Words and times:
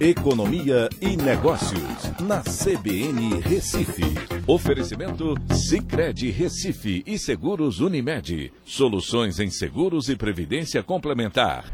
Economia 0.00 0.88
e 0.98 1.14
Negócios, 1.14 2.10
na 2.22 2.40
CBN 2.40 3.38
Recife. 3.42 4.02
Oferecimento 4.46 5.34
Cicred 5.52 6.30
Recife 6.30 7.02
e 7.06 7.18
Seguros 7.18 7.80
Unimed. 7.80 8.50
Soluções 8.64 9.38
em 9.38 9.50
seguros 9.50 10.08
e 10.08 10.16
previdência 10.16 10.82
complementar. 10.82 11.70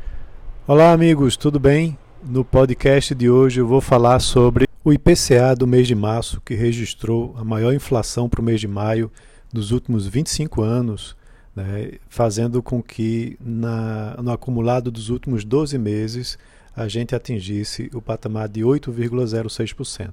Olá, 0.67 0.91
amigos, 0.91 1.37
tudo 1.37 1.61
bem? 1.61 1.97
No 2.21 2.45
podcast 2.45 3.15
de 3.15 3.31
hoje 3.31 3.61
eu 3.61 3.67
vou 3.69 3.81
falar 3.81 4.19
sobre 4.19 4.67
o 4.83 4.93
IPCA 4.93 5.55
do 5.57 5.65
mês 5.65 5.87
de 5.87 5.95
março, 5.95 6.41
que 6.41 6.57
registrou 6.57 7.33
a 7.39 7.45
maior 7.45 7.73
inflação 7.73 8.29
para 8.29 8.41
o 8.41 8.45
mês 8.45 8.59
de 8.61 8.67
maio 8.67 9.09
dos 9.53 9.71
últimos 9.71 10.05
25 10.05 10.63
anos, 10.63 11.17
né, 11.55 11.93
fazendo 12.09 12.61
com 12.61 12.83
que 12.83 13.39
na, 13.41 14.17
no 14.21 14.33
acumulado 14.33 14.91
dos 14.91 15.11
últimos 15.11 15.45
12 15.45 15.79
meses 15.79 16.37
a 16.77 16.87
gente 16.89 17.15
atingisse 17.15 17.91
o 17.95 18.03
patamar 18.03 18.49
de 18.49 18.61
8,06%. 18.61 20.13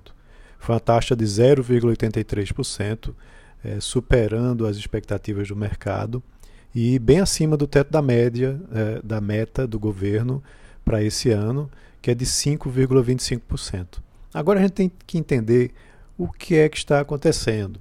Foi 0.57 0.73
uma 0.73 0.79
taxa 0.79 1.13
de 1.13 1.25
0,83%, 1.25 3.13
é, 3.63 3.79
superando 3.81 4.65
as 4.65 4.77
expectativas 4.77 5.49
do 5.49 5.55
mercado 5.55 6.23
e 6.73 6.97
bem 6.99 7.19
acima 7.19 7.57
do 7.57 7.67
teto 7.67 7.91
da 7.91 8.01
média, 8.01 8.59
é, 8.73 9.01
da 9.03 9.19
meta 9.19 9.67
do 9.67 9.77
governo 9.77 10.41
para 10.85 11.03
esse 11.03 11.29
ano, 11.29 11.69
que 12.01 12.11
é 12.11 12.15
de 12.15 12.25
5,25%. 12.25 14.01
Agora 14.33 14.59
a 14.59 14.61
gente 14.61 14.73
tem 14.73 14.91
que 15.05 15.17
entender 15.17 15.71
o 16.17 16.29
que 16.29 16.55
é 16.55 16.69
que 16.69 16.77
está 16.77 16.99
acontecendo. 17.01 17.79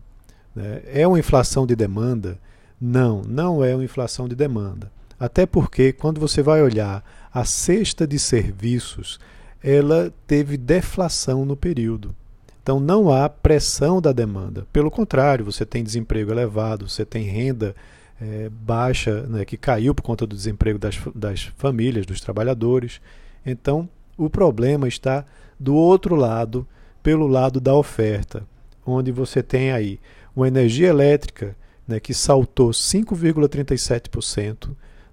Né? 0.55 0.83
É 0.87 1.06
uma 1.06 1.19
inflação 1.19 1.67
de 1.67 1.77
demanda? 1.77 2.39
Não, 2.80 3.23
não 3.23 3.64
é 3.64 3.75
uma 3.75 3.84
inflação 3.84 4.28
de 4.28 4.34
demanda. 4.34 4.91
Até 5.19 5.47
porque, 5.47 5.92
quando 5.92 6.20
você 6.20 6.42
vai 6.42 6.61
olhar 6.61 7.05
a 7.32 7.45
cesta 7.45 8.06
de 8.06 8.18
serviços, 8.18 9.18
ela 9.62 10.12
teve 10.27 10.56
deflação 10.56 11.45
no 11.45 11.56
período. 11.56 12.14
Então 12.62 12.78
não 12.78 13.11
há 13.11 13.28
pressão 13.28 14.00
da 14.00 14.12
demanda. 14.12 14.66
Pelo 14.72 14.91
contrário, 14.91 15.44
você 15.44 15.66
tem 15.66 15.83
desemprego 15.83 16.30
elevado, 16.30 16.89
você 16.89 17.05
tem 17.05 17.24
renda 17.24 17.74
é, 18.20 18.48
baixa, 18.48 19.22
né, 19.22 19.44
que 19.44 19.56
caiu 19.56 19.94
por 19.94 20.02
conta 20.02 20.27
do 20.27 20.36
desemprego 20.36 20.78
das, 20.78 20.98
das 21.14 21.44
famílias, 21.56 22.06
dos 22.06 22.20
trabalhadores. 22.20 23.00
Então 23.44 23.89
o 24.17 24.30
problema 24.30 24.86
está 24.86 25.24
do 25.58 25.74
outro 25.74 26.14
lado, 26.14 26.67
pelo 27.02 27.27
lado 27.27 27.61
da 27.61 27.74
oferta, 27.74 28.44
onde 28.86 29.11
você 29.11 29.42
tem 29.42 29.72
aí 29.72 29.98
uma 30.34 30.46
energia 30.46 30.89
elétrica 30.89 31.56
né, 31.86 31.98
que 31.98 32.14
saltou 32.14 32.70
5,37%, 32.70 34.70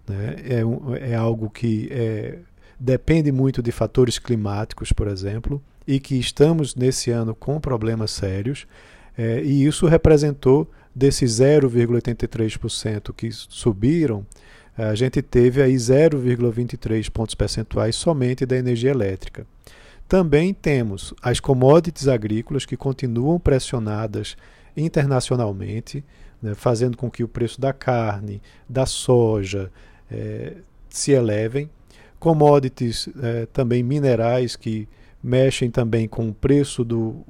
né? 0.10 0.36
É, 0.44 1.12
é 1.12 1.16
algo 1.16 1.50
que 1.50 1.88
é, 1.92 2.40
depende 2.80 3.32
muito 3.32 3.62
de 3.62 3.72
fatores 3.72 4.18
climáticos, 4.18 4.92
por 4.92 5.08
exemplo, 5.08 5.62
e 5.88 6.00
que 6.00 6.20
estamos 6.20 6.76
nesse 6.76 7.12
ano 7.12 7.36
com 7.36 7.60
problemas 7.60 8.12
sérios, 8.12 8.68
é, 9.18 9.42
e 9.44 9.66
isso 9.66 9.86
representou 9.86 10.70
desses 10.96 11.40
0,83% 11.40 13.14
que 13.14 13.30
subiram, 13.32 14.26
a 14.78 14.96
gente 14.96 15.22
teve 15.22 15.62
aí 15.62 15.76
0,23 15.76 17.10
pontos 17.12 17.36
percentuais 17.36 17.98
somente 17.98 18.46
da 18.46 18.56
energia 18.56 18.92
elétrica. 18.92 19.46
Também 20.08 20.54
temos 20.54 21.14
as 21.22 21.42
commodities 21.42 22.08
agrícolas 22.08 22.66
que 22.66 22.78
continuam 22.78 23.38
pressionadas 23.40 24.38
internacionalmente, 24.76 26.04
né, 26.42 26.56
fazendo 26.56 26.96
com 26.96 27.12
que 27.12 27.24
o 27.24 27.28
preço 27.28 27.60
da 27.60 27.74
carne, 27.74 28.42
da 28.68 28.86
soja, 28.86 29.70
é, 30.12 30.54
se 30.90 31.12
elevem. 31.12 31.70
Commodities 32.20 33.08
é, 33.22 33.46
também 33.48 33.82
minerais 33.82 34.56
que 34.56 34.88
mexem 35.24 35.70
também 35.70 36.08
com 36.08 36.30
o 36.30 36.34
preço 36.34 36.84
do, 36.84 37.24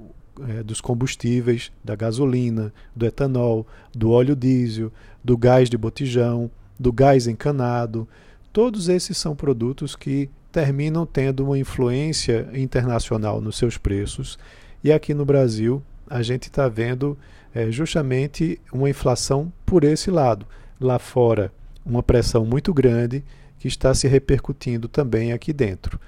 é, 0.48 0.64
dos 0.64 0.82
combustíveis, 0.82 1.72
da 1.84 1.96
gasolina, 1.96 2.74
do 2.96 3.06
etanol, 3.06 3.68
do 3.94 4.12
óleo 4.12 4.36
diesel, 4.36 4.92
do 5.24 5.38
gás 5.38 5.70
de 5.70 5.78
botijão, 5.78 6.50
do 6.80 6.92
gás 6.92 7.28
encanado. 7.28 8.08
Todos 8.52 8.90
esses 8.90 9.18
são 9.18 9.36
produtos 9.36 9.96
que 9.96 10.30
terminam 10.52 11.06
tendo 11.06 11.46
uma 11.46 11.58
influência 11.58 12.50
internacional 12.54 13.42
nos 13.42 13.58
seus 13.58 13.78
preços. 13.78 14.40
E 14.84 14.92
aqui 14.92 15.14
no 15.14 15.26
Brasil, 15.26 15.84
a 16.10 16.22
gente 16.22 16.44
está 16.44 16.68
vendo 16.68 17.18
é, 17.54 17.72
justamente 17.72 18.60
uma 18.72 18.90
inflação 18.90 19.52
por 19.66 19.84
esse 19.84 20.10
lado. 20.10 20.46
Lá 20.80 20.98
fora, 20.98 21.52
uma 21.86 22.04
pressão 22.04 22.46
muito 22.46 22.74
grande 22.74 23.24
que 23.58 23.68
está 23.68 23.94
se 23.94 24.08
repercutindo 24.08 24.88
também 24.88 25.34
aqui 25.34 25.52
dentro. 25.52 26.00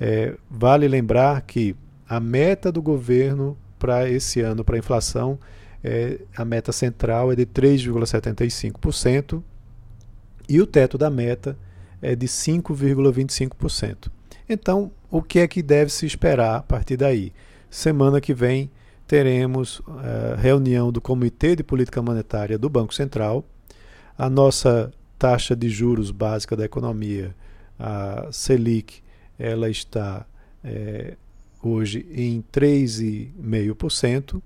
É, 0.00 0.36
vale 0.50 0.88
lembrar 0.88 1.40
que 1.42 1.76
a 2.08 2.18
meta 2.18 2.72
do 2.72 2.80
governo 2.80 3.56
para 3.78 4.08
esse 4.08 4.40
ano, 4.40 4.64
para 4.64 4.76
a 4.76 4.78
inflação, 4.78 5.38
é, 5.82 6.20
a 6.36 6.44
meta 6.44 6.72
central 6.72 7.32
é 7.32 7.36
de 7.36 7.46
3,75% 7.46 9.42
e 10.48 10.60
o 10.60 10.66
teto 10.66 10.98
da 10.98 11.08
meta 11.08 11.56
é 12.02 12.14
de 12.14 12.26
5,25%. 12.26 14.10
Então, 14.48 14.90
o 15.10 15.22
que 15.22 15.38
é 15.38 15.48
que 15.48 15.62
deve 15.62 15.90
se 15.90 16.06
esperar 16.06 16.56
a 16.56 16.62
partir 16.62 16.96
daí? 16.96 17.32
Semana 17.70 18.20
que 18.20 18.34
vem 18.34 18.70
teremos 19.06 19.80
é, 20.02 20.36
reunião 20.40 20.92
do 20.92 21.00
Comitê 21.00 21.56
de 21.56 21.62
Política 21.62 22.02
Monetária 22.02 22.58
do 22.58 22.68
Banco 22.68 22.94
Central. 22.94 23.44
A 24.16 24.28
nossa 24.28 24.92
taxa 25.20 25.54
de 25.54 25.68
juros 25.68 26.10
básica 26.10 26.56
da 26.56 26.64
economia, 26.64 27.36
a 27.78 28.28
Selic, 28.32 29.02
ela 29.38 29.68
está 29.68 30.26
é, 30.64 31.14
hoje 31.62 32.06
em 32.10 32.42
3,5%. 32.50 34.40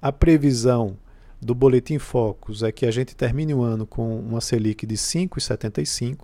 A 0.00 0.12
previsão 0.12 0.96
do 1.42 1.52
Boletim 1.52 1.98
Focus 1.98 2.62
é 2.62 2.70
que 2.70 2.86
a 2.86 2.92
gente 2.92 3.16
termine 3.16 3.52
o 3.52 3.62
ano 3.62 3.84
com 3.84 4.16
uma 4.20 4.40
Selic 4.40 4.86
de 4.86 4.94
5,75% 4.94 6.20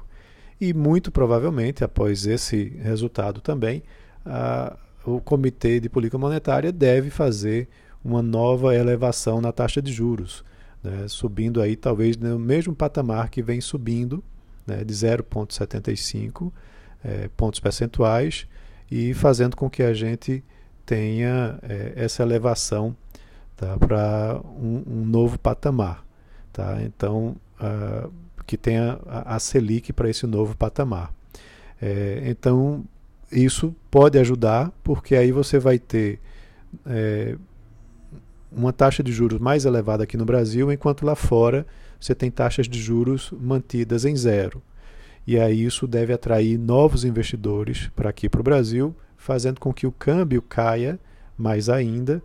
e 0.60 0.72
muito 0.72 1.10
provavelmente, 1.10 1.82
após 1.82 2.26
esse 2.26 2.68
resultado 2.80 3.40
também, 3.40 3.82
a, 4.24 4.78
o 5.04 5.20
Comitê 5.20 5.80
de 5.80 5.88
Política 5.88 6.16
Monetária 6.16 6.70
deve 6.70 7.10
fazer 7.10 7.68
uma 8.04 8.22
nova 8.22 8.72
elevação 8.72 9.40
na 9.40 9.50
taxa 9.50 9.82
de 9.82 9.92
juros 9.92 10.44
né, 10.82 11.06
subindo 11.08 11.60
aí 11.60 11.76
talvez 11.76 12.16
no 12.16 12.38
mesmo 12.38 12.74
patamar 12.74 13.28
que 13.30 13.42
vem 13.42 13.60
subindo, 13.60 14.22
né, 14.66 14.84
de 14.84 14.94
0,75 14.94 16.52
é, 17.04 17.28
pontos 17.36 17.60
percentuais, 17.60 18.46
e 18.90 19.14
fazendo 19.14 19.56
com 19.56 19.70
que 19.70 19.82
a 19.82 19.94
gente 19.94 20.42
tenha 20.84 21.58
é, 21.62 21.92
essa 21.96 22.22
elevação 22.22 22.96
tá, 23.56 23.76
para 23.78 24.40
um, 24.44 24.82
um, 24.86 25.04
novo 25.04 25.38
patamar. 25.38 26.04
Tá? 26.52 26.82
Então, 26.82 27.36
que 28.46 28.56
tenha 28.56 28.98
a, 29.06 29.36
a 29.36 29.38
Selic 29.38 29.92
para 29.92 30.10
esse 30.10 30.26
novo 30.26 30.56
patamar. 30.56 31.14
É, 31.80 32.22
então, 32.26 32.84
isso 33.30 33.74
pode 33.90 34.18
ajudar, 34.18 34.72
porque 34.82 35.14
aí 35.14 35.30
você 35.30 35.58
vai 35.58 35.78
ter 35.78 36.18
é, 36.84 37.36
uma 38.52 38.72
taxa 38.72 39.02
de 39.02 39.12
juros 39.12 39.38
mais 39.38 39.64
elevada 39.64 40.04
aqui 40.04 40.16
no 40.16 40.24
Brasil, 40.24 40.70
enquanto 40.72 41.04
lá 41.04 41.14
fora 41.14 41.66
você 41.98 42.14
tem 42.14 42.30
taxas 42.30 42.68
de 42.68 42.80
juros 42.80 43.32
mantidas 43.38 44.04
em 44.04 44.16
zero. 44.16 44.62
E 45.26 45.38
aí 45.38 45.64
isso 45.64 45.86
deve 45.86 46.12
atrair 46.12 46.58
novos 46.58 47.04
investidores 47.04 47.90
para 47.94 48.10
aqui 48.10 48.28
para 48.28 48.40
o 48.40 48.44
Brasil, 48.44 48.94
fazendo 49.16 49.60
com 49.60 49.72
que 49.72 49.86
o 49.86 49.92
câmbio 49.92 50.42
caia 50.42 50.98
mais 51.36 51.68
ainda. 51.68 52.22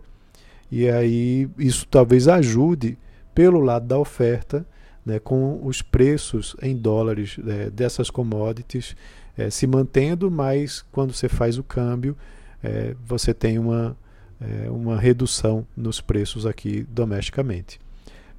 E 0.70 0.88
aí 0.88 1.48
isso 1.58 1.86
talvez 1.86 2.26
ajude 2.26 2.98
pelo 3.34 3.60
lado 3.60 3.86
da 3.86 3.98
oferta, 3.98 4.66
né, 5.04 5.20
com 5.20 5.60
os 5.64 5.82
preços 5.82 6.56
em 6.60 6.74
dólares 6.74 7.36
é, 7.46 7.70
dessas 7.70 8.10
commodities 8.10 8.96
é, 9.36 9.50
se 9.50 9.66
mantendo, 9.66 10.30
mas 10.30 10.84
quando 10.90 11.12
você 11.12 11.28
faz 11.28 11.58
o 11.58 11.62
câmbio, 11.62 12.16
é, 12.62 12.96
você 13.04 13.34
tem 13.34 13.58
uma, 13.58 13.96
é, 14.40 14.70
uma 14.70 14.98
redução 14.98 15.66
nos 15.76 16.00
preços 16.00 16.46
aqui 16.46 16.86
domesticamente. 16.88 17.80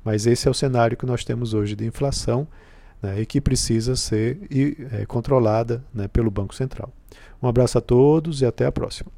Mas 0.03 0.25
esse 0.25 0.47
é 0.47 0.51
o 0.51 0.53
cenário 0.53 0.95
que 0.95 1.05
nós 1.05 1.23
temos 1.23 1.53
hoje 1.53 1.75
de 1.75 1.85
inflação 1.85 2.47
né, 3.01 3.21
e 3.21 3.25
que 3.25 3.41
precisa 3.41 3.95
ser 3.95 4.39
é, 4.91 5.05
controlada 5.05 5.83
né, 5.93 6.07
pelo 6.07 6.31
Banco 6.31 6.55
Central. 6.55 6.91
Um 7.41 7.47
abraço 7.47 7.77
a 7.77 7.81
todos 7.81 8.41
e 8.41 8.45
até 8.45 8.65
a 8.65 8.71
próxima. 8.71 9.11